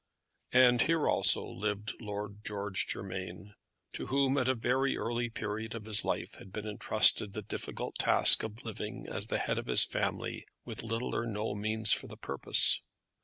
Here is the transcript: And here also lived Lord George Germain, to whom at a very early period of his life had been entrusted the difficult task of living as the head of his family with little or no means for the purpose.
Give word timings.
And 0.55 0.81
here 0.81 1.07
also 1.07 1.45
lived 1.45 1.93
Lord 1.99 2.43
George 2.43 2.87
Germain, 2.87 3.53
to 3.93 4.07
whom 4.07 4.35
at 4.39 4.47
a 4.47 4.55
very 4.55 4.97
early 4.97 5.29
period 5.29 5.75
of 5.75 5.85
his 5.85 6.03
life 6.03 6.37
had 6.39 6.51
been 6.51 6.65
entrusted 6.65 7.33
the 7.33 7.43
difficult 7.43 7.99
task 7.99 8.41
of 8.41 8.65
living 8.65 9.05
as 9.07 9.27
the 9.27 9.37
head 9.37 9.59
of 9.59 9.67
his 9.67 9.85
family 9.85 10.47
with 10.65 10.81
little 10.81 11.13
or 11.15 11.27
no 11.27 11.53
means 11.53 11.91
for 11.91 12.07
the 12.07 12.17
purpose. 12.17 12.81